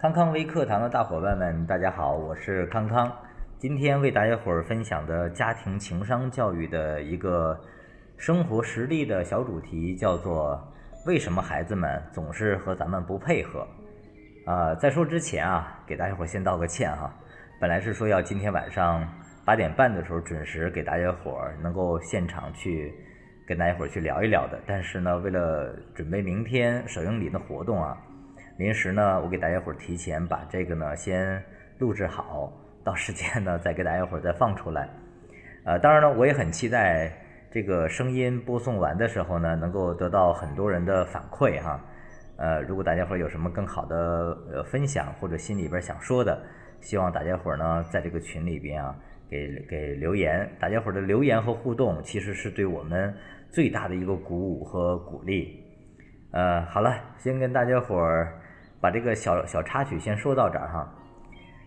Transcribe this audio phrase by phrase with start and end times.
[0.00, 3.14] 康康微课堂的大伙伴们，大家好，我是康康。
[3.58, 7.54] 今天为大家伙儿分享的家庭情商教育的一个
[8.16, 10.58] 生活实例的小主题，叫做
[11.04, 13.68] “为什么孩子们总是和咱们不配合”。
[14.46, 17.14] 啊，在说之前啊，给大家伙儿先道个歉哈。
[17.60, 19.06] 本来是说要今天晚上
[19.44, 22.90] 八点半的时候准时给大家伙儿能够现场去
[23.46, 27.94] 跟大家伙儿去聊一聊的，但是呢，为了准备明天首映礼的活动啊。
[28.60, 31.42] 临时呢，我给大家伙儿提前把这个呢先
[31.78, 32.52] 录制好，
[32.84, 34.86] 到时间呢再给大家伙儿再放出来。
[35.64, 37.10] 呃，当然呢，我也很期待
[37.50, 41.82] 这个声音播送完的时候呢，能够得到很多人的反馈哈。
[42.36, 46.38] 呃，如果大家伙儿有什么更好的呃分享或者心里边想说的，
[46.82, 48.94] 希望大家伙儿呢在这个群里边啊
[49.30, 50.46] 给给留言。
[50.60, 53.14] 大家伙儿的留言和互动其实是对我们
[53.48, 55.64] 最大的一个鼓舞和鼓励。
[56.32, 58.36] 呃，好了，先跟大家伙儿。
[58.80, 60.92] 把这个小小插曲先说到这儿哈，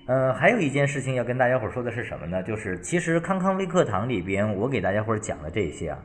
[0.08, 2.42] 呃，还有一件事情要跟大家伙儿说的是什么呢？
[2.42, 6.00] 就是其实康康微课堂里边，我给大家伙儿讲的这些啊，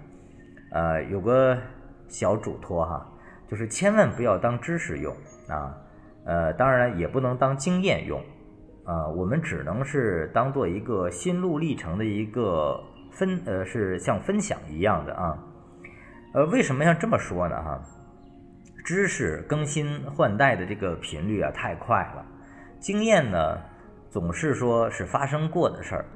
[0.73, 1.57] 呃，有个
[2.09, 3.07] 小嘱托哈，
[3.49, 5.17] 就是千万不要当知识用
[5.49, 5.75] 啊，
[6.25, 8.23] 呃，当然也不能当经验用
[8.85, 12.79] 啊，我们只能是当做一个心路历程的一个
[13.11, 15.39] 分，呃，是像分享一样的啊，
[16.35, 17.57] 呃，为什么要这么说呢？
[17.63, 17.81] 哈？
[18.89, 22.25] 知识更新换代的这个频率啊太快了，
[22.81, 23.59] 经验呢
[24.09, 26.07] 总是说是发生过的事儿，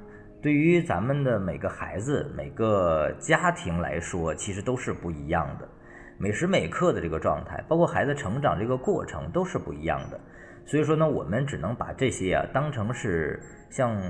[0.41, 5.69] 对于咱们的每个孩子、每个家庭来说，其实都是不一样的。
[6.17, 10.19] 每时每刻的这个状态，包括孩子成长这个过程，都是不一样的。
[10.64, 14.01] 所以说呢，我们只能把这些啊当成是像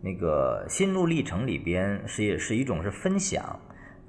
[0.00, 3.58] 那个心路历程里边是也是一种是分享。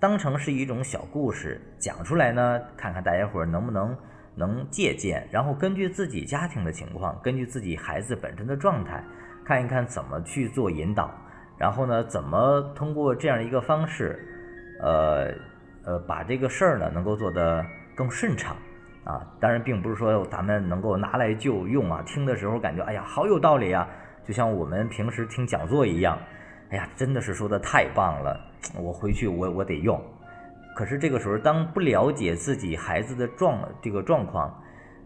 [0.03, 3.95] 当成是一种小故事讲出来呢，看看大家伙儿能不能
[4.35, 9.01] 能借鉴，然后根据自己家庭的情况，根据自己孩子本身的状态，
[9.45, 11.09] 看一看怎么去做引导，
[11.57, 14.19] 然后呢，怎么通过这样一个方式，
[14.81, 15.31] 呃
[15.85, 17.65] 呃，把这个事儿呢能够做得
[17.95, 18.57] 更顺畅
[19.05, 19.25] 啊。
[19.39, 23.87] 当然，并不是说咱们能够拿来就用啊，听的时候感觉哎呀好有道理啊，
[24.27, 26.19] 就像我们平时听讲座一样。
[26.69, 28.39] 哎呀，真的是说的太棒了！
[28.81, 30.01] 我回去我我得用。
[30.75, 34.51] 可是这个时候，当不了解自己孩子的状这个状况，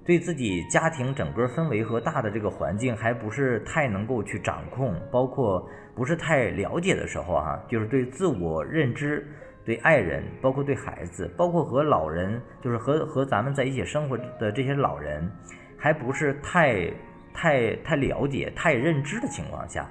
[0.05, 9.27] 对自己家庭整个氛围和大的这个环境还不是太能够去掌控，包括不是太了解的时候啊，就是对自我认知、
[9.65, 15.29] 对爱人、包括对孩子、包括和老人，就是和和咱们在一起生活的这些老人，
[15.77, 16.89] 还不是太
[17.33, 19.85] 太太了解、太认知的情况下。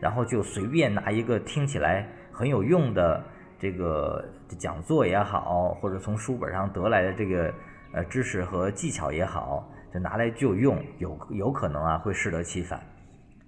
[0.00, 3.24] 然后就随便拿一个听起来很有用的
[3.58, 4.24] 这个
[4.58, 7.52] 讲座也好，或者从书本上得来的这个
[7.92, 12.80] 呃知识和技巧也好，就拿来就用，有有可能啊会适得其反。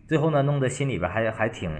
[0.08, 1.70] 最后呢，弄得心里边还还挺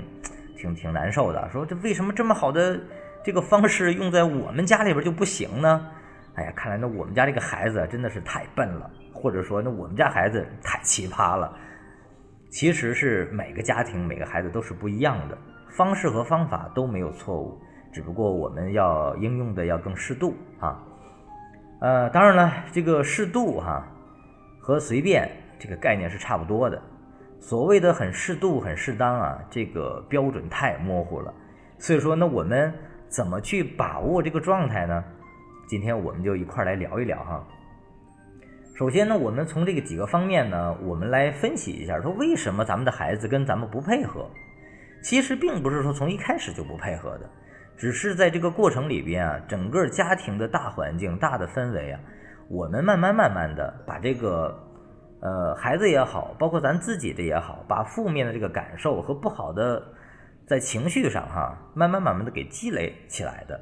[0.57, 2.79] 挺挺难受的，说这为什么这么好的
[3.25, 5.87] 这个方式用在我们家里边就不行呢？
[6.37, 11.53] 哎呀，看来那我们家这个孩子真的是太笨了，或者说那我们家孩子太奇葩了。
[12.51, 15.39] 其实是每个家庭、每个孩子都是不一样的，
[15.69, 17.57] 方式和方法都没有错误，
[17.93, 20.83] 只不过我们要应用的要更适度啊。
[21.81, 23.87] 呃，当然了，这个适度哈
[24.59, 26.83] 和随便这个概念是差不多的。
[27.39, 31.33] 所谓的很适度、很适当啊，这个标准太模糊了。
[31.79, 32.75] 所以说，那我们
[33.09, 35.03] 怎么去把握这个状态呢？
[35.67, 37.43] 今天我们就一块来聊一聊哈。
[38.81, 44.27] 首先呢，我们从这个几个方面呢，我们来分析一下，说为什么咱们的孩子跟咱们不配合？
[45.03, 47.29] 其实并不是说从一开始就不配合的，
[47.77, 52.01] 只是在这个过程里边啊，整个家庭的大环境、大的氛围啊，
[52.49, 54.59] 我们慢慢慢慢的把这个，
[55.21, 59.93] 呃，孩子也好，包括咱自己的也好，把负面的这个感受和不好的
[60.47, 63.61] 在情绪上哈，慢慢慢慢的给积累起来的，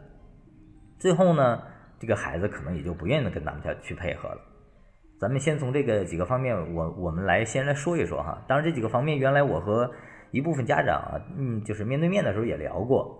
[0.96, 1.60] 最后呢，
[1.98, 4.40] 这个孩子可能也就不愿意跟咱们家去配合了。
[5.20, 8.38] 咱们先从这个几个方面，我我们来先来说一说哈。
[8.46, 9.90] 当然，这几个方面原来我和
[10.30, 13.18] 一部分家长啊，嗯，就是面对面的时候也聊过。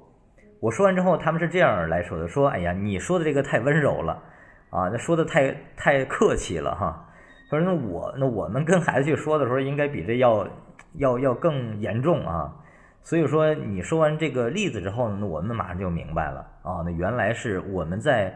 [0.60, 4.22] 我说完之后，他们是这样来说的：说，哎呀，你说的这个太温柔了
[4.70, 7.04] 啊，那说的太太客气了哈。
[7.50, 10.46] 他说，那我那我们跟孩子去说的时候，应该比这要
[10.94, 12.54] 要要更严重啊。
[13.02, 18.32] 所以说，你说完这个例子之后呢，那我们马上就明白了啊，那原来是我们在。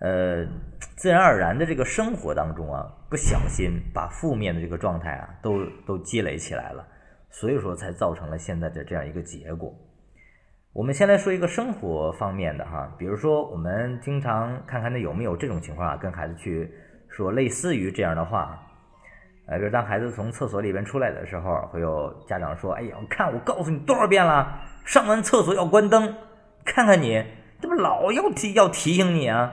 [0.00, 0.46] 呃，
[0.96, 6.86] 自然而然的这个生活当中啊，不小心把负面的这个状态啊，都都积累起来了，
[7.30, 9.74] 所以说才造成了现在的这样一个结果。
[10.72, 16.70] 我们先来说一个生活方面的哈，比如说我们经常看看那有没有这种情况啊，跟孩子去
[17.08, 18.62] 说类似于这样的话，
[19.48, 26.14] 呃，比如当孩子从厕所里边出来的时候，会有家长说：“哎呀，我看我告诉你多少遍了，上完厕所要关灯，
[26.64, 27.24] 看看你，
[27.60, 29.52] 这不老要提要提醒你啊。”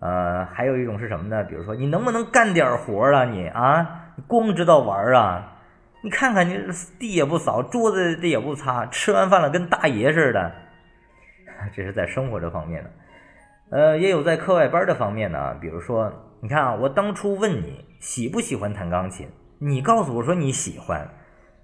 [0.00, 1.42] 呃，还有一种是什么呢？
[1.44, 3.24] 比如说，你能不能干点活啊？
[3.24, 5.52] 你啊，你光知道玩啊？
[6.02, 6.60] 你看看你
[6.98, 10.52] 地也不扫，桌子这也不擦，吃完饭了跟大爷似的。
[11.74, 12.90] 这是在生活这方面的。
[13.70, 19.28] 呃，也有在课外班的方面呢，比如说，你看啊，我当初问你喜不喜欢弹钢琴，
[19.58, 21.08] 你告诉我说你喜欢，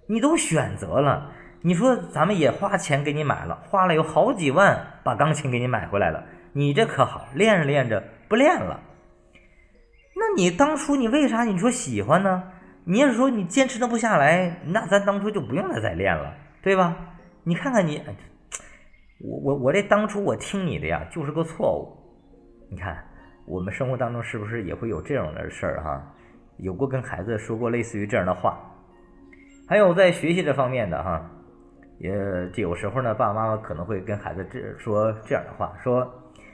[0.09, 1.31] 你都选择了，
[1.61, 6.25] 你说咱们也花钱给你买了，花了有好几万把钢琴给你买回来了，
[6.55, 8.03] 你这可好，练着练着
[8.33, 8.81] 不练了，
[10.17, 12.43] 那你当初你为啥你说喜欢呢？
[12.87, 16.97] 你要是说你坚持的不下来，那咱当初就不用再再练了，对吧？
[17.45, 18.03] 你看看你。
[19.21, 21.95] 我我我这当初我听你的呀，就是个错误。
[22.71, 23.05] 你看，
[23.47, 26.03] 我们生活当中是不是也会有这样的事儿哈？
[26.57, 28.59] 有过跟孩子说过类似于这样的话。
[29.69, 31.31] 还有在学习这方面的哈，
[31.99, 32.11] 也
[32.55, 36.11] 有时候呢，爸爸妈妈可能会跟孩子这说这样的话：说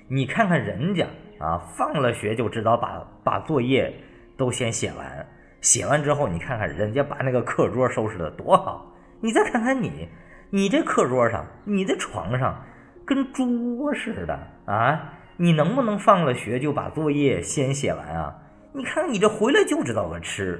[0.08, 1.06] 你看看人家
[1.38, 3.94] 啊，放了学就知道把把作业
[4.36, 5.26] 都先写完，
[5.60, 10.08] 写完之后你看看人家把那个课桌收拾的多好，你再看看你。
[10.50, 12.64] 你这课桌上，你的床上，
[13.04, 15.12] 跟猪窝似的啊！
[15.36, 18.34] 你能不能放了学就把作业先写完啊？
[18.72, 20.58] 你看你这回来就知道个吃。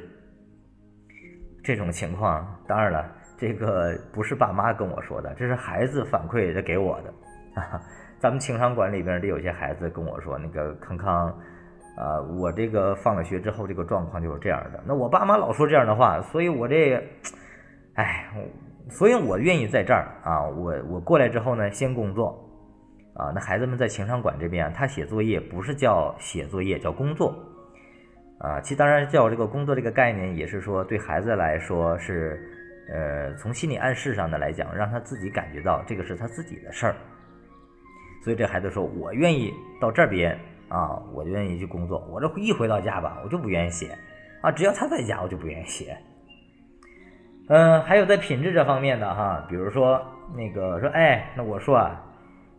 [1.64, 7.14] 这种情况，当然了，这个不是爸妈跟我说的，这是孩子反馈的给我的。
[7.58, 7.80] 啊，
[8.20, 11.29] 咱们情商馆里边的有些孩子跟我说，那个康康，
[11.97, 14.82] 啊，我这个放了学之后，这个状况就是这样的。
[14.87, 17.03] 那我爸妈老说这样的话，所以我这，
[17.94, 18.26] 哎。
[18.91, 22.43] 所以我愿意在这儿啊，我我过来之后呢，先工作，
[23.12, 27.35] 啊，那孩子们在情商馆这边，他写作业不是叫写作业，叫工作，
[28.38, 32.41] 啊，其实当然叫这个工作这个概念，也是说对孩子来说是，
[32.91, 36.97] 呃，从心理暗示上的来讲，让他自己感觉到这个是他自己的事儿。
[38.23, 40.38] 所以这孩子说，我愿意到这边
[40.69, 42.06] 啊，我就愿意去工作。
[42.11, 43.97] 我这一回到家吧，我就不愿意写，
[44.43, 45.97] 啊，只要他在家，我就不愿意写。
[47.49, 50.00] 嗯，还有在品质这方面的哈，比如说
[50.37, 52.05] 那个说，哎，那我说啊，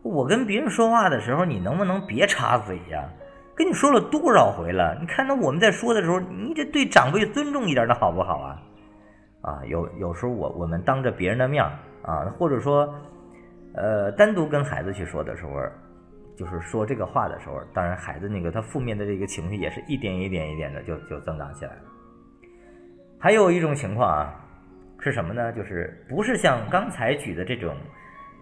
[0.02, 3.08] 我跟别人说话的时候，你能不能别插嘴呀？
[3.56, 4.98] 跟你说了多少回了？
[5.00, 8.62] 你看，那我们在说的时候，你这对长辈尊重一点的好不好啊？
[9.42, 11.64] 啊，有有时候我我们当着别人的面
[12.02, 12.94] 啊，或者说，
[13.74, 15.52] 呃，单独跟孩子去说的时候，
[16.38, 21.82] 就是说这个话的时候，当然孩子那个他负面的这个情绪也是一点一点一点的就就增长起来了。
[23.20, 24.46] 还有一种情况啊。
[25.02, 25.54] 是什么呢？
[25.54, 27.74] 就是不是像刚才举的这种，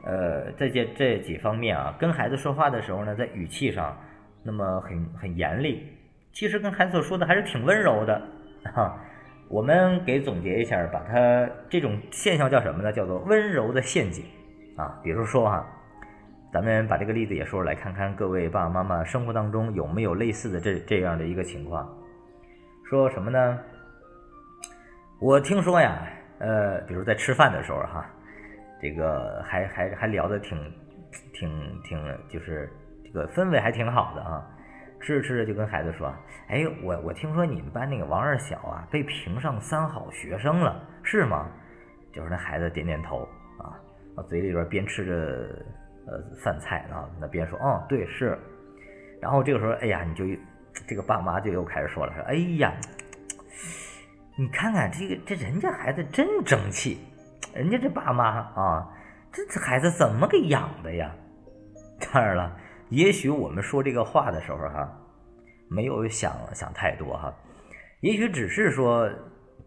[0.03, 3.95] 呃，这些这几方面啊，跟孩子说话的时候呢，在语气上
[4.41, 5.87] 那么很很严厉，
[6.33, 8.19] 其实跟孩子所说的还是挺温柔的
[8.73, 8.99] 哈。
[9.49, 12.91] 我们给总结一下，把它这种现象叫什么呢？
[12.91, 14.25] 叫做温柔的陷阱
[14.77, 14.97] 啊。
[15.03, 15.65] 比如说哈，
[16.53, 21.85] 咱们把这个例子也说出来，看看各位爸爸妈妈生活当中有没有类似的这这样的一个情况。
[22.89, 23.59] 说什么呢？
[25.19, 26.07] 我听说呀。
[26.39, 28.05] 呃，比如在吃饭的时候哈，
[28.79, 30.55] 这个还还还聊得挺
[31.33, 32.71] 挺挺，就是
[33.03, 34.47] 这个氛围还挺好的啊。
[35.01, 36.13] 吃着吃着就跟孩子说
[36.47, 41.47] ：“哎，我我听说你们班那个王二小啊，被评上三好学生了，是吗？”
[42.13, 43.73] 就是那孩子点点头啊，
[44.23, 45.65] 嘴里边边吃着
[46.07, 48.37] 呃饭菜啊，那边说：“哦，对，是。”
[49.21, 50.25] 然后这个时候，哎呀，你就
[50.87, 52.73] 这个爸妈就又开始说了，说：“哎呀。”
[54.39, 56.99] 你看看这个，这人家孩子真争气，
[57.55, 58.87] 人家这爸妈啊，
[59.33, 61.11] 这这孩子怎么给养的呀？
[62.13, 62.55] 当然了，
[62.89, 64.87] 也许我们说这个话的时候哈，
[65.67, 67.33] 没有想想太多哈，
[68.01, 69.09] 也许只是说，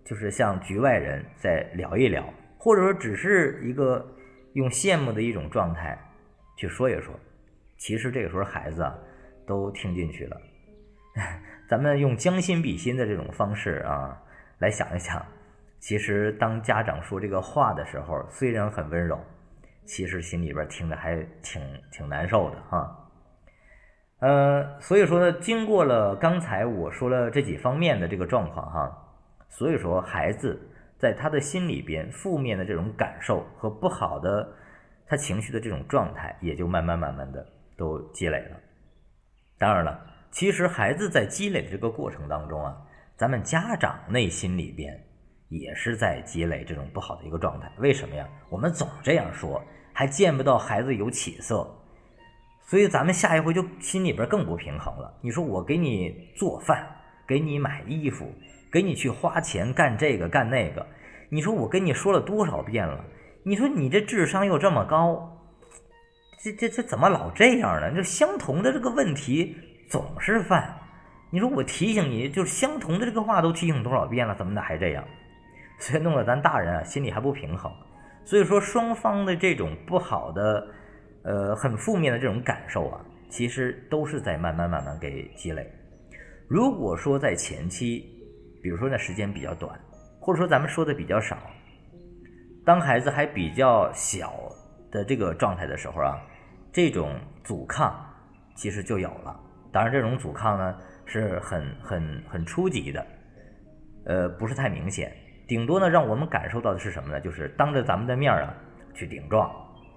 [0.04, 2.24] 就是像局外人在聊一聊，
[2.56, 4.06] 或者说只是一个
[4.54, 5.98] 用羡慕的一种状态
[6.56, 7.14] 去说一说，
[7.78, 8.96] 其实这个时候孩子啊
[9.46, 10.40] 都听进去了。
[11.68, 14.20] 咱们用将心比心的这种方式啊。
[14.58, 15.24] 来想一想，
[15.78, 19.18] 其实当家长说这个话的时候，虽然很温柔，
[19.86, 23.10] 其实心里边听着还挺挺难受的哈。
[24.18, 29.14] 呃，所以说呢，经过了刚才我说了这几方面的这个状况哈，
[29.48, 30.60] 所以说孩子
[31.00, 34.46] 在他的心里边负面的这种感受和不好的
[35.06, 37.44] 他情绪的这种状态，也就慢慢慢慢的
[37.76, 38.56] 都积累了。
[39.58, 39.98] 当然了，
[40.30, 42.76] 其实孩子在积累的这个过程当中啊。
[43.16, 44.98] 咱们家长内心里边
[45.50, 48.26] 也是在积累这种不好的一个状态，为什么呀？
[48.48, 51.70] 我们总这样说，还见不到孩子有起色，
[52.62, 55.18] 所以咱们下一回就心里边更不平衡了。
[55.20, 56.86] 你说我给你做饭，
[57.26, 58.26] 给你买衣服，
[58.70, 60.86] 给你去花钱干这个干那个。
[61.28, 63.04] 你说我跟你说了多少遍了？
[63.42, 65.30] 你说你这智商又这么高，
[66.42, 67.94] 这这这怎么老这样呢？
[67.94, 69.56] 就相同的这个问题
[69.88, 70.76] 总是犯。
[71.30, 75.04] 你说我提醒你，就是相同的这个话都提醒多少遍了，怎么的还这样？
[75.78, 77.72] 所以弄得咱大人啊心里还不平衡。
[78.24, 80.66] 所以说双方的这种不好的，
[81.22, 83.00] 呃，很负面的这种感受啊，
[83.30, 85.66] 其实都是在慢慢慢慢给积累。
[86.46, 88.04] 如果说在前期，
[88.62, 89.78] 比如说那时间比较短。
[90.22, 91.38] 或者说咱们说的比较少，
[92.66, 94.34] 当孩子还比较小
[94.90, 96.20] 的这个状态的时候啊，
[96.70, 97.98] 这种阻抗
[98.54, 99.34] 其实就有了。
[99.72, 100.76] 当然，这种阻抗呢
[101.06, 103.06] 是很很很初级的，
[104.04, 105.10] 呃，不是太明显。
[105.48, 107.18] 顶多呢，让我们感受到的是什么呢？
[107.22, 108.54] 就是当着咱们的面儿啊
[108.92, 109.50] 去顶撞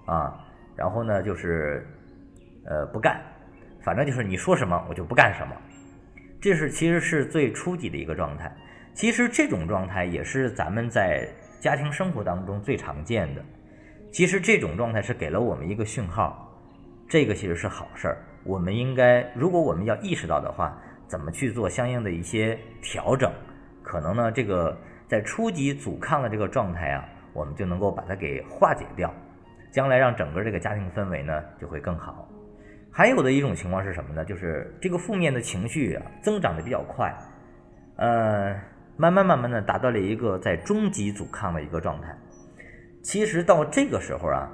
[0.06, 0.40] 啊，
[0.74, 1.86] 然后呢就是
[2.64, 3.20] 呃不干，
[3.84, 5.54] 反正就是你说什么我就不干什么。
[6.44, 8.54] 这是其实是最初级的一个状态。
[8.92, 11.26] 其实这种状态也是咱们在
[11.58, 13.42] 家庭生活当中最常见的。
[14.12, 16.54] 其实这种状态是给了我们一个讯号，
[17.08, 18.18] 这个其实是好事儿。
[18.44, 23.32] 我们应该，如果我们要意识到的话，怎么去做相应的一些调整？
[23.82, 29.10] 可能呢，这个在初级阻抗的这个状态啊，我们就能够把它给化解掉，
[29.70, 32.28] 将来让整个这个家庭氛围呢就会更好。
[32.94, 34.24] 还有的一种情况是什么呢？
[34.24, 37.12] 就是这个负面的情绪啊增长的比较快，
[37.96, 38.54] 呃。
[38.96, 42.16] 慢慢慢慢的达到了一个在中级阻抗的一个状态。
[43.02, 44.48] 其实到这个时候啊，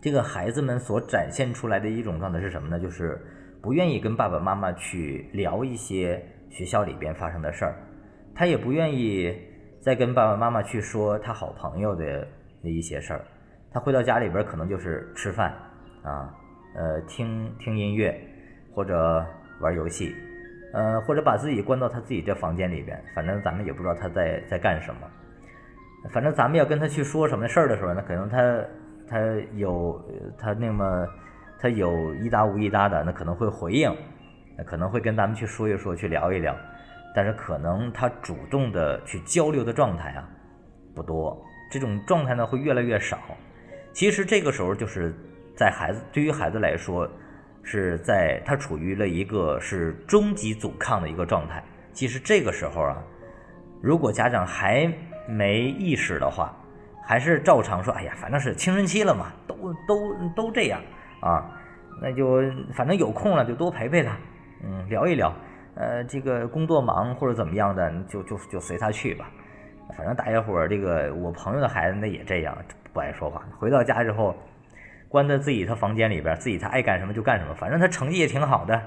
[0.00, 2.78] 这个孩子们所展现出来的一种状态是什么呢？
[2.78, 3.20] 就是
[3.60, 7.74] 不愿意跟爸爸妈妈去聊一些学校里边发生的事儿，
[8.36, 9.36] 他也不愿意
[9.80, 12.24] 再跟爸爸妈妈去说他好朋友的
[12.62, 13.24] 那一些事儿。
[13.72, 15.52] 他回到家里边可能就是吃饭
[16.04, 16.32] 啊，
[16.74, 18.18] 呃，听听音乐
[18.74, 19.24] 或者
[19.60, 20.14] 玩游戏。
[20.72, 25.00] 呃，或者把自己关到他自己这房间里边，反正咱们也不知道他在在干什么。
[26.12, 28.64] 反正咱们要跟他去说什么事儿的时候呢，可能他
[29.08, 29.18] 他
[29.56, 30.00] 有
[30.38, 31.06] 他那么
[31.58, 33.92] 他有一搭无一搭的，那可能会回应，
[34.64, 36.56] 可能会跟咱们去说一说，去聊一聊。
[37.16, 40.28] 但是可能他主动的去交流的状态啊
[40.94, 41.36] 不多，
[41.68, 43.18] 这种状态呢会越来越少。
[43.92, 45.12] 其实这个时候就是
[45.60, 47.08] 在孩子对于孩子来说。
[47.62, 51.62] 是在他处于了一个是中级阻抗的一个状态。
[51.92, 52.96] 其实这个时候啊，
[53.82, 54.90] 如果家长还
[55.28, 56.56] 没意识的话，
[57.04, 59.54] 还是照常说：“哎呀，反正是青春期了嘛，都
[59.86, 59.94] 都
[60.34, 60.80] 都这样
[61.20, 61.52] 啊，
[62.00, 62.40] 那就
[62.72, 64.16] 反正有空了就多陪陪他，
[64.64, 65.30] 嗯，聊一聊。
[65.74, 69.30] 呃，这个工作忙或者怎么样的，就就就随他去吧。
[69.94, 72.56] 反正大家伙儿这个我朋友的孩子那也这样，
[72.94, 73.42] 不爱说话。
[73.58, 74.34] 回到家之后。”
[75.10, 78.80] 关在自己他房间里边，自己他爱干什么就干什么，反正他成绩也挺好的，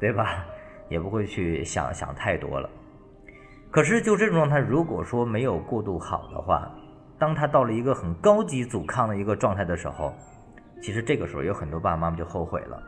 [0.00, 0.44] 对吧？
[0.90, 2.68] 也不会去想想太多了。
[3.70, 6.68] 可是就这种状态，如果说没有过渡好的话，
[7.16, 10.12] 当他到了一个很高级阻抗的一个状态的时候，
[10.82, 12.82] 其实这个时候有很多爸爸妈妈就后悔了。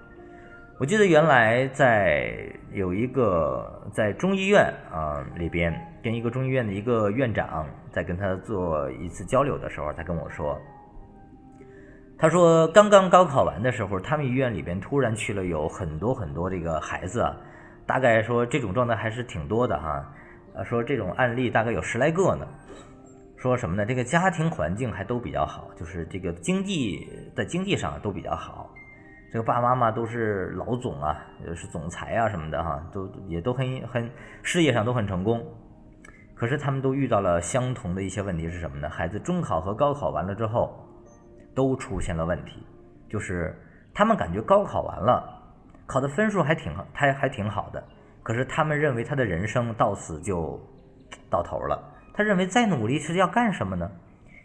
[0.80, 2.35] 我记得原来在
[2.73, 10.59] 有一个在中医院啊里边，跟一个中医院的一个院长在跟他做一次交流的时候，他跟我说。
[12.21, 17.25] 他说，刚刚高考完的时候，他们医院里边突然去了有很多很多这个孩子，
[17.87, 20.05] 大概说这种状态还是挺多的哈。
[20.55, 22.47] 啊，说这种案例大概有十来个呢。
[23.39, 23.87] 说什么呢？
[23.87, 28.69] 这个家庭环境还都比较好，就是这个经济在经济上都比较好。
[29.33, 31.17] 这个爸爸妈妈都是老总啊，
[31.57, 34.11] 是总裁啊什么的哈，都也都很很
[34.43, 35.43] 事业上都很成功。
[36.35, 38.91] 可是他们都遇到了相同的一些问题是什么呢？
[38.91, 40.87] 孩子中考和高考完了之后。
[41.54, 42.66] 都出现了问题，
[43.09, 43.54] 就是
[43.95, 45.42] 他们感觉高考完了，
[45.87, 47.83] 考的分数还挺还还挺好的，
[48.23, 50.61] 可是他们认为他的人生到此就
[51.28, 51.95] 到头了。
[52.12, 53.90] 他认为再努力是要干什么呢？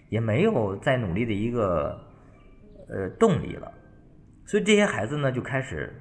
[0.09, 1.99] 也没有再努力的一个
[2.87, 3.71] 呃动力了。
[4.45, 5.93] 所以这些孩子呢就开始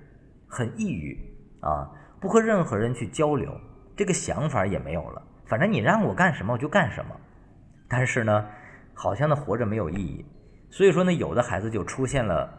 [0.47, 1.19] 很抑郁
[1.61, 3.51] 啊，不和任何人去交流，
[3.97, 5.23] 这个想法也没有了。
[5.47, 7.17] 反正你让我干什么我就干什么，
[7.89, 8.47] 但是呢，
[8.95, 10.25] 好像呢活着没有意义。
[10.75, 12.53] 所以说呢，有的孩子就出现了，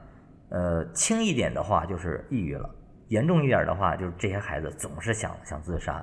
[0.48, 2.70] 呃，轻一点的话就是抑郁了，
[3.10, 6.02] 严重一点的话就是这些孩子总是想想自杀。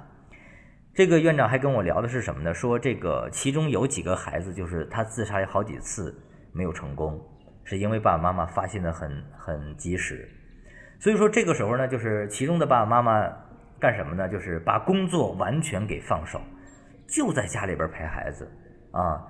[0.92, 2.52] 这个院长还跟我聊的是什么呢？
[2.52, 6.14] 说这个其中有几个孩子就是他自杀有好几次
[6.52, 7.18] 没有成功，
[7.64, 10.28] 是因为爸爸妈妈发现的很很及时。
[11.00, 13.26] 所以说这个时候呢，就是其中的爸爸妈妈
[13.80, 14.28] 干什么呢？
[14.28, 16.38] 就是把工作完全给放手，
[17.08, 18.46] 就在家里边陪孩子
[18.90, 19.28] 啊。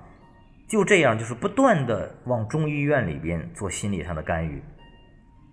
[0.73, 4.63] 就这样，就是不断的往中医院里边做心理上的干预。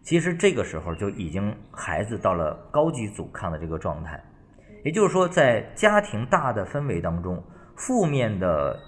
[0.02, 4.18] 其实这个时候就已经孩子到了高级阻抗的这个状态。
[4.86, 7.44] 也就是说，在家庭大的氛围当中，
[7.76, 8.80] 负面的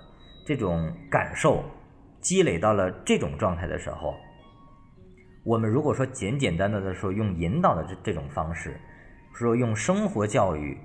[0.47, 1.65] 这种感受
[2.21, 4.15] 积累到了这种状态的时候，
[5.43, 8.79] 我们如果说简简单单的说用引导的这这种方式，
[9.33, 10.77] 说用生活教育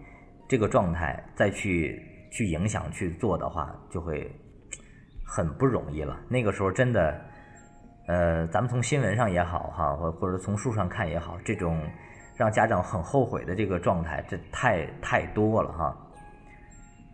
[0.48, 4.28] 这个状态再去去影响去做的话，就会
[5.26, 6.16] 很不容易了。
[6.28, 7.20] 那个时候真的，
[8.06, 11.82] 呃，咱们从新闻上也好哈，或或者从书上看也好，这种
[12.36, 15.96] 让家长很后悔的这个状态，这太太多了哈。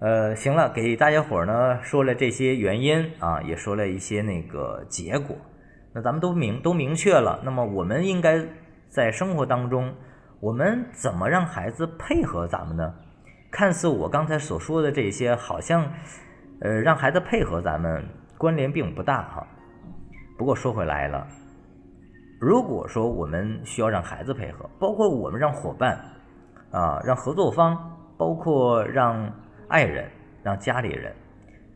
[0.00, 5.36] 呃，行了，给大家伙儿呢说了这些原因啊，也说了一些那个结果。
[5.94, 8.44] 那咱们都明都明确了，那么我们应该
[8.88, 9.94] 在生活当中，
[10.40, 12.94] 我们怎么让孩子配合咱们呢？
[13.50, 15.86] 看似我刚才所说的这些，好像
[16.62, 18.02] 呃让孩子配合咱们
[18.38, 19.46] 关联并不大哈。
[20.38, 21.26] 不过说回来了，
[22.40, 25.98] 如果说我们需要让孩子配合，包括我们让伙伴
[26.70, 27.76] 啊、让合作方，
[28.16, 29.30] 包括让
[29.68, 30.10] 爱人、
[30.42, 31.14] 让家里人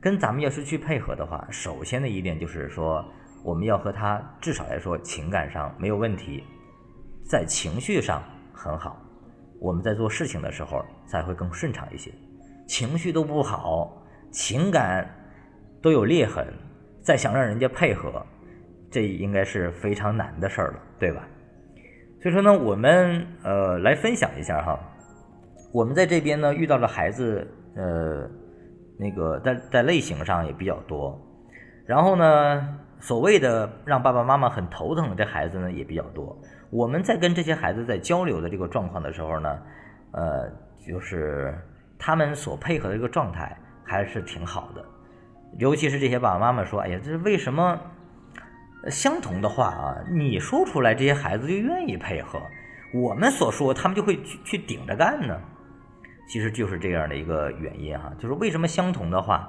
[0.00, 3.04] 跟咱们要是去配合的话，首先的一点就是说。
[3.44, 6.42] 我们要和他至少来说情感上没有问题，
[7.30, 8.20] 在情绪上
[8.52, 8.96] 很好，
[9.60, 12.12] 我们在做事情的时候才会更顺畅一些。
[12.66, 15.08] 情绪都不好，情感
[15.82, 16.46] 都有裂痕，
[17.02, 18.24] 再想让人家配合，
[18.90, 21.26] 这应该是非常难的事儿了，对吧？
[22.22, 24.78] 所以说呢，我们呃来分享一下哈，
[25.72, 28.28] 我们在这边呢遇到了孩子，呃，
[28.98, 31.20] 那个在在类型上也比较多，
[31.86, 32.78] 然后呢。
[32.98, 36.34] 所谓的让爸爸妈妈很头疼的这孩子呢也比较多。
[36.70, 39.58] 我们在跟这些孩子在交流的这个状况的时候呢，
[40.12, 41.54] 呃，就是
[41.98, 43.54] 他们所配合的这个状态
[43.86, 44.84] 还是挺好的。
[45.58, 47.80] 尤其是这些爸爸妈妈说：“哎呀，这为什么
[48.90, 49.96] 相同的话啊？
[50.10, 52.38] 你说出来，这些孩子就愿意配合；
[52.92, 55.40] 我们所说，他们就会去去顶着干呢？
[56.28, 59.48] 其实就是这样的一个原因哈，就是为什么相同的话。”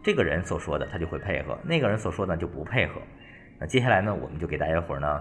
[0.00, 3.02] 这个人所说的他就会配合，那个人所说的就不配合。
[3.58, 5.20] 那接下来呢，我们就给大家伙儿呢，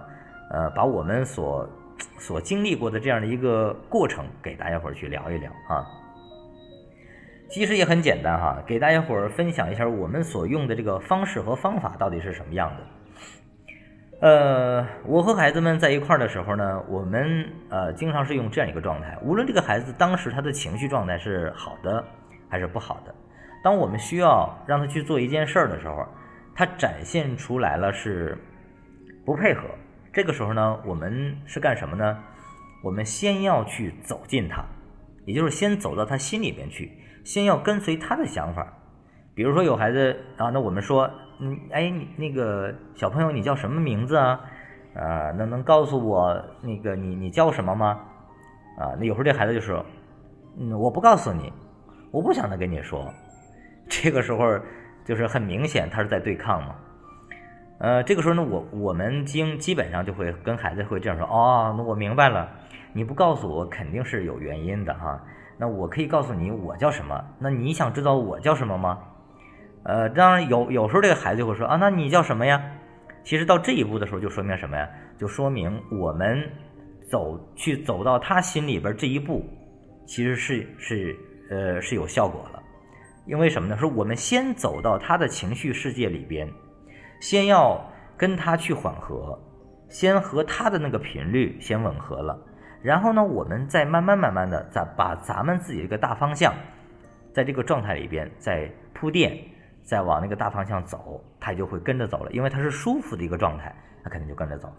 [0.51, 1.67] 呃，把我们所
[2.19, 5.83] 所经历过的这样的一个过程给大家伙儿去聊一聊啊。
[7.49, 12.83] 其实也很简单哈，给大家伙儿分享一下我们所用的这个方式和方法到底是什么样的。
[14.19, 22.03] 呃，我和孩子们在一块儿的时候呢，我们呃经常是用这样一个状态，无论这个孩子当时他的情绪状态是好的
[22.49, 23.13] 还是不好的。
[23.63, 26.05] 当我们需要让他去做一件事儿的时候，
[26.55, 28.37] 他展现出来了是
[29.25, 29.61] 不配合。
[30.11, 32.17] 这个时候呢，我们是干什么呢？
[32.83, 34.65] 我们先要去走进他，
[35.25, 36.91] 也就是先走到他心里边去，
[37.27, 38.65] 先要跟随他的想法。
[39.35, 41.11] 比如说有孩子啊，那我们说，
[41.41, 44.39] 嗯，哎，那个小朋友，你叫什么名字啊？
[44.95, 47.99] 啊，能能告诉我那个你你叫什么吗？
[48.79, 49.85] 啊，那有时候这孩子就说，
[50.57, 51.51] 嗯，我不告诉你，
[52.11, 53.05] 我不想再跟你说。
[53.89, 54.57] 这个时候
[55.03, 56.75] 就是很明显，他是在对抗嘛。
[57.79, 62.49] 呃，这个时候呢，我我们经基本上就会跟孩子会这样说：哦，那我明白了，
[62.93, 65.21] 你不告诉我肯定是有原因的哈。
[65.57, 67.23] 那我可以告诉你我叫什么？
[67.39, 68.99] 那你想知道我叫什么吗？
[69.83, 72.61] 呃，当然有有时候这个孩子就会说啊，那你叫什么呀？
[73.23, 74.87] 其实到这一步的时候，就说明什么呀？
[75.17, 76.49] 就说明我们
[77.09, 79.43] 走去走到他心里边这一步，
[80.05, 81.15] 其实是是
[81.49, 82.61] 呃是有效果了。
[83.25, 83.77] 因为什么呢？
[83.77, 86.49] 说我们先走到他的情绪世界里边，
[87.19, 87.81] 先要
[88.15, 89.37] 跟他去缓和，
[89.89, 92.39] 先和他的那个频率先吻合了，
[92.81, 96.53] 然后呢，我们再慢慢慢慢的再把咱们自己这个大方向，
[97.33, 99.37] 在这个状态里边再铺垫，
[99.83, 102.31] 再往那个大方向走，他就会跟着走了。
[102.31, 104.73] 因为他是舒服的一个状态，他肯定就跟着走。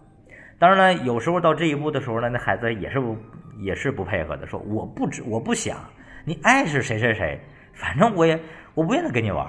[0.57, 3.17] 当然了，有时候到这一步的时候呢，那孩子也是不
[3.59, 5.77] 也是不配合的，说我不知我不想，
[6.25, 7.39] 你爱是谁谁谁。
[7.73, 8.37] 反正我也
[8.73, 9.47] 我不愿意跟你玩。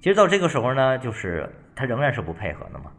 [0.00, 2.90] 其实到这个时候呢，就是他仍然是不配合的嘛。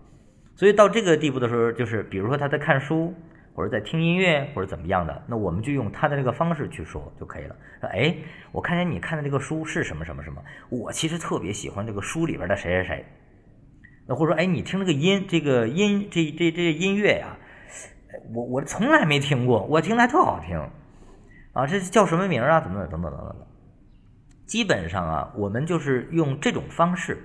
[0.56, 3.14] 所以到这个地步的时候，就是比如说他在看书，
[3.58, 7.56] 或者在听音乐，或者怎么样的，那我们就用他的这个方式去说就可以了。
[7.82, 8.16] 说哎，
[8.52, 10.40] 我看见你看的这个书是什么什么什么，
[10.70, 13.06] 我其实特别喜欢这个书里边的谁谁谁。
[14.08, 17.36] 那或者说哎，你听这个音，这个音这这这音乐呀，
[18.32, 20.56] 我我从来没听过，我听来特好听
[21.54, 22.62] 啊，这叫什么名啊？
[22.62, 23.48] 怎么怎么等等等等。
[24.46, 27.18] 基本上啊，我们就是用这种方式，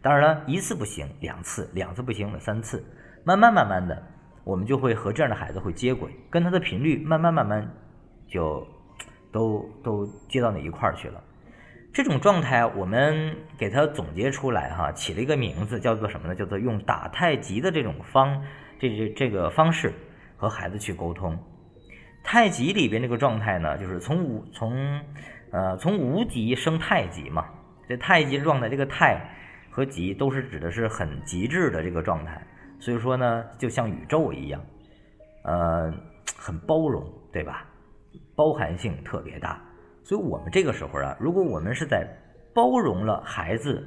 [0.00, 2.82] 当然了，一次不行，两次，两次不行，三次，
[3.22, 4.02] 慢慢慢慢的，
[4.44, 7.68] 我们就会和这样的孩子会接轨，跟他的频率慢慢慢慢
[8.28, 8.66] 就
[9.32, 11.22] 都都接到那一块儿去了。
[11.92, 16.34] 这种状态，我们给他总结出来哈，起了一个名字，叫做什么呢？
[16.34, 18.42] 叫做用打太极的这种方
[18.78, 19.92] 这这这个方式
[20.36, 21.38] 和孩子去沟通。
[22.22, 25.00] 太极里边这个状态呢，就是从无从
[25.52, 27.46] 呃从无极生太极嘛。
[27.88, 29.20] 这太极状态，这个太
[29.70, 32.44] 和极都是指的是很极致的这个状态。
[32.84, 34.60] 所以说呢，就像宇宙一样，
[35.44, 35.90] 呃，
[36.36, 37.64] 很包容，对吧？
[38.36, 39.58] 包含性特别大。
[40.02, 42.06] 所以我们这个时候啊，如果我们是在
[42.54, 43.82] 包容了孩子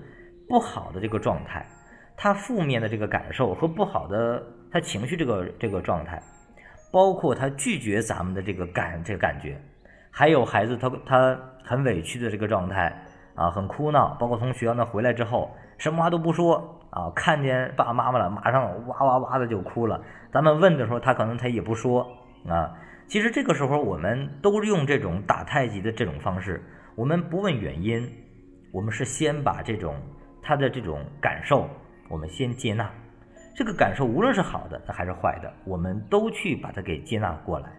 [0.50, 1.64] 不好的这个状态，
[2.18, 6.20] 他负面的这个感受和不好的他情绪这个这个状态，
[6.92, 9.62] 包括他拒绝咱们的这个感这个感觉，
[10.10, 12.92] 还有孩子他他很委屈的这个状态
[13.36, 20.02] 啊，很哭闹，包括从学校呢回来之后什么话都不说啊，看见爸爸妈妈了马上哇哇哇的就哭了，
[20.34, 22.02] 咱们问的时候他可能他也不说
[22.50, 22.74] 啊。
[23.08, 26.60] 其实这个时候我们都用这种打太极的这种方式，
[26.96, 28.10] 我们不问原因，
[28.74, 29.96] 我们是先把这种
[30.42, 31.70] 他的这种感受，
[32.10, 32.90] 我们先接纳，
[33.56, 37.70] 这个感受无论是好的还是坏的，我们都去把它给接纳过来。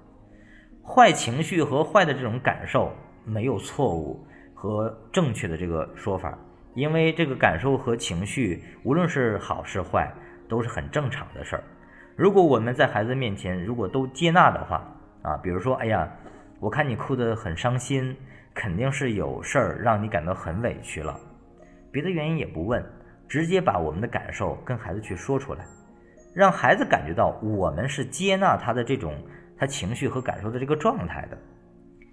[0.86, 2.92] 坏情绪和坏的这种感受
[3.24, 6.38] 没有错误和正确的这个说法，
[6.78, 10.08] 因为这个感受和情绪无论是好是坏
[10.48, 11.64] 都是很正常的事儿。
[12.14, 14.76] 如果我们在孩子面前如果都接纳的话，
[15.22, 16.08] 啊，比如说，哎呀，
[16.60, 18.16] 我看你哭得很伤心，
[18.54, 21.18] 肯定是有事儿让你感到很委屈了。
[21.90, 22.80] 别的原因也不问，
[23.28, 25.64] 直接把我们的感受跟孩子去说出来，
[26.32, 29.20] 让孩子感觉到我们是接纳他的这种
[29.58, 31.36] 他情绪和感受的这个状态的。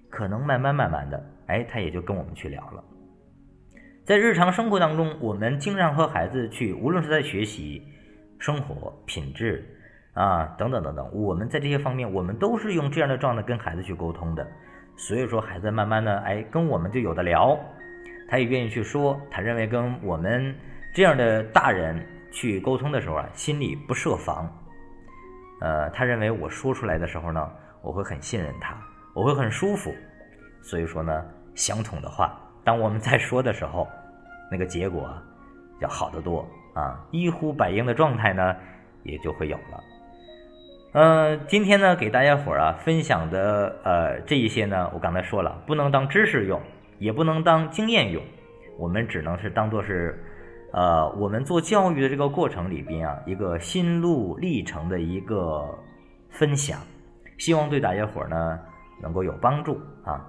[0.09, 2.83] 可能慢慢慢慢的，哎，他也就跟我们去聊了。
[4.05, 7.81] 在日常生活当中，我们经常和孩子去，无论是在学习、
[8.37, 9.67] 生活品质。
[10.13, 14.47] 啊，等等等等，我们在这些方面，我们都是用这样的状态跟孩子去沟通的，
[14.95, 17.59] 所以说孩子慢慢的，哎，跟我们就有的聊，
[18.29, 20.55] 他也愿意去说，他认为跟我们
[20.93, 24.49] 这样的大人去沟通的时候啊，心里不设防，
[25.59, 28.73] 呃，他认为我说出来的时候呢，我会很信任他，
[29.13, 29.93] 我会很舒服，
[30.61, 33.87] 所以说呢，相同的话，当我们在说的时候，
[34.51, 35.09] 那个结果
[35.79, 38.55] 要好得多啊，一呼百应的状态呢，
[39.03, 39.83] 也就会有了。
[40.93, 46.61] 嗯，今天呢，给大家伙儿啊分享的呃这一些呢，我刚才说了，不能当知识用，
[46.99, 48.23] 也不能当经验用，
[48.79, 50.23] 我们只能是当做是，
[50.71, 55.77] 呃，我们做教育的这个过程里边啊，一个心路历程的一个
[56.29, 56.79] 分享，
[57.37, 58.57] 希望对大家伙儿呢
[59.01, 60.25] 能够有帮助啊。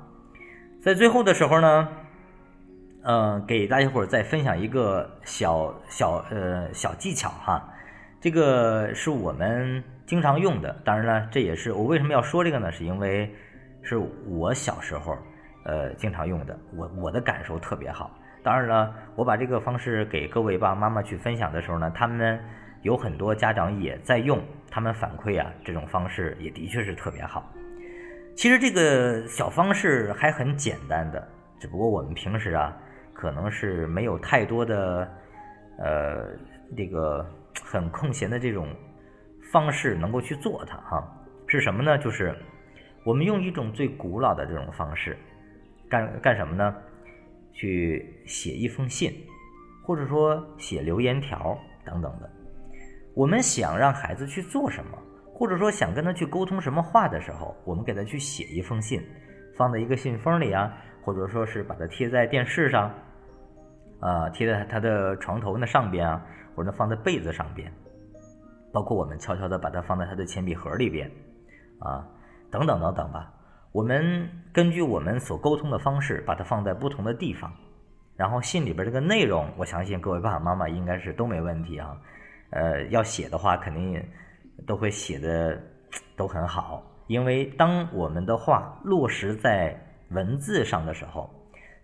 [0.81, 1.89] 在最后的时候呢，
[3.07, 7.63] 嗯，给大家伙儿再分享一个小小呃小技巧哈，
[8.21, 9.83] 这个是我们。
[10.07, 12.71] 经常用的，当然了，这也是我为什么要说这个呢？
[12.71, 13.29] 是因为
[13.83, 13.97] 是
[14.29, 15.19] 我小时候
[15.65, 18.09] 呃经常用的，我我的感受特别好。
[18.41, 22.39] 当然了，我把这个方式给各位爸爸妈妈去分享的时候呢，他们
[22.83, 24.41] 有很多家长也在用，
[24.71, 27.45] 他们反馈啊，这种方式也的确是特别好。
[28.37, 31.27] 其实这个小方式还很简单的，
[31.59, 32.73] 只不过我们平时啊，
[33.27, 35.11] 可能是没有太多的
[35.79, 36.29] 呃
[36.77, 37.27] 这个
[37.65, 38.69] 很空闲的这种。
[39.53, 41.01] 方式能够去做它哈，
[41.47, 41.97] 是什么呢？
[41.99, 42.35] 就是
[43.05, 45.17] 我们用一种最古老的这种方式，
[45.89, 46.75] 干干什么呢？
[47.53, 49.13] 去写一封信，
[49.85, 52.29] 或者说写留言条等等的。
[53.15, 54.99] 我们想让孩子去做什么，
[55.33, 59.01] 或者说想跟他去沟通什么话的时候，我们给他去写一封信，
[59.57, 62.93] 放在一个信封里啊，或者说是把它贴在电视上，
[64.01, 67.73] 啊，贴在他的床头那上边啊，或者放在被子上边。
[68.73, 71.11] 包括我们悄悄的把它放在他的铅笔盒里边，
[71.79, 72.07] 啊，
[72.51, 73.33] 等等等等吧。
[73.73, 77.51] 我们根据我们所沟通的方式，把它放在不同的地方。
[78.17, 81.97] 然后信里边这个内容，我相信各位爸爸妈妈应该是都没问题啊。
[82.51, 84.03] 呃，要写的话，肯定
[84.67, 85.59] 都会写的
[86.17, 86.83] 都很好。
[87.09, 89.79] 因为当我们的话落实在
[90.11, 91.31] 文字上的时候，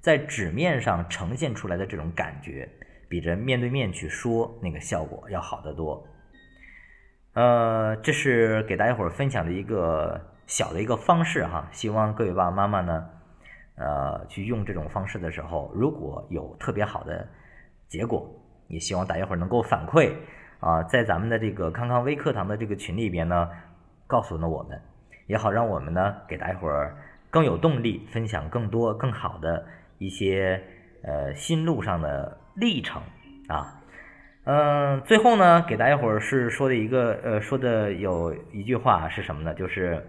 [0.03, 2.69] 在纸面上呈现出来的这种感觉，
[3.09, 6.05] 比着面对面去说那个效果要好得多。
[7.35, 13.09] 呃，这是给大家伙儿分享的一个小的一个方式哈，希望各位爸爸妈妈呢，
[13.77, 17.29] 呃，去用这种方式的时候，如果有特别好的
[17.87, 18.29] 结果，
[18.67, 20.13] 也希望大家伙儿能够反馈
[20.59, 23.49] 啊，在咱们的这个康康微课堂的这个群里边呢，
[24.09, 24.83] 告诉呢我们，
[25.29, 26.97] 也好让我们呢给大家伙儿
[27.31, 29.65] 更有动力，分享更多更好的
[30.03, 30.63] 一些
[31.03, 33.01] 呃心路上的历程
[33.49, 33.79] 啊。
[34.45, 39.55] 嗯，最后呢，给大家伙儿是说的一个，呃，说的有一句话是什么呢？
[39.55, 40.05] 就是，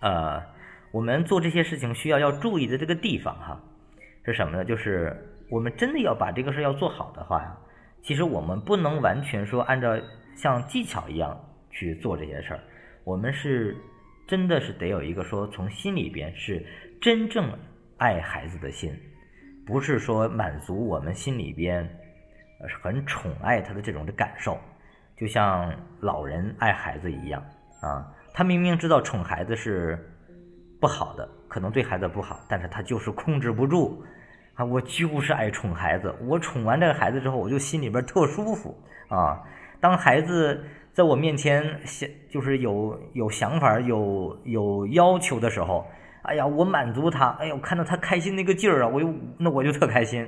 [0.00, 0.42] 呃，
[0.90, 3.60] 我们做这些事情需要要注意的这个地方哈，
[4.24, 4.64] 是什么呢？
[4.64, 5.16] 就是
[5.48, 7.56] 我们真的要把这个事要做好的话呀，
[8.02, 9.96] 其实我们不能完全说按照
[10.34, 11.38] 像技巧一样
[11.70, 12.60] 去做这些事儿，
[13.04, 13.76] 我们是
[14.26, 16.66] 真的是得有一个说从心里边是
[17.00, 17.48] 真正
[17.98, 18.92] 爱孩子的心，
[19.66, 21.88] 不是说满足我们心里边
[22.82, 24.58] 很宠爱他的这种的感受，
[25.16, 27.42] 就像老人爱孩子一样
[27.80, 29.98] 啊，他明明知道宠孩子是
[30.80, 34.04] 不好的，可能对孩子不好，但是他就是控制不住
[34.54, 38.76] 啊，我就是爱宠孩子，我宠完这个孩子之后，我就心里边特舒服
[39.08, 39.42] 啊，
[39.80, 40.64] 当孩子。
[40.94, 45.84] 在我面前想就是有有想法、有有要求的时候，
[46.24, 50.26] 哎呀，我满足他，哎呦，看到他开心那个劲儿啊，我又那我就特开心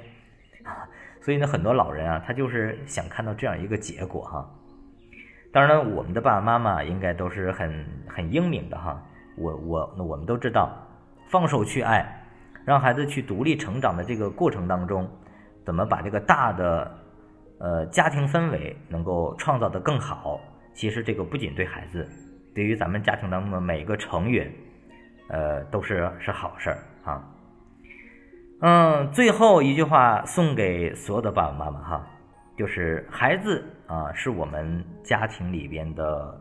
[0.62, 0.87] 啊。
[1.20, 4.48] 所以呢，很多老人啊，他就是想看到这样一个结果哈。
[5.52, 9.02] 当然了，我们的爸爸妈妈应该都是很很英明的哈。
[9.37, 10.70] 我我那我们都知道，
[11.28, 12.06] 放手去爱，
[12.64, 15.09] 让孩子去独立成长的这个过程当中，
[15.64, 16.98] 怎么把这个大的
[17.59, 20.38] 呃家庭氛围能够创造的更好。
[20.74, 22.06] 其实这个不仅对孩子，
[22.54, 24.52] 对于咱们家庭当中的每一个成员，
[25.29, 27.23] 呃，都是是好事儿啊。
[28.61, 32.07] 嗯，最后一句话送给所有的爸爸妈妈哈，
[32.57, 36.41] 就是孩子啊是我们家庭里边的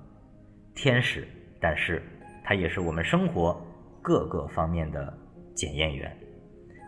[0.74, 1.28] 天使，
[1.60, 2.02] 但是
[2.43, 3.62] 他也是我们生活
[4.02, 5.13] 各个方面的
[5.54, 6.15] 检验员。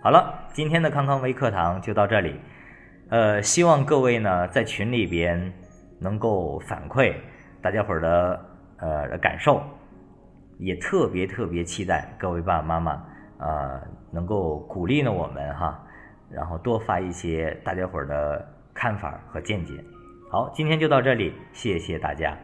[0.03, 2.39] 好了，今天的康康微课堂就到这里，
[3.09, 5.53] 呃，希望各位呢在群里边
[5.99, 7.13] 能够反馈。
[7.59, 8.39] 大家伙儿的
[8.77, 9.61] 呃感受，
[10.59, 13.03] 也特别特别期待各位爸爸妈妈
[13.39, 15.79] 呃能够鼓励呢我们哈，
[16.29, 19.73] 然后多发一些大家伙儿的看法和见解。
[20.29, 22.37] 好，今天就到这里，谢谢大家。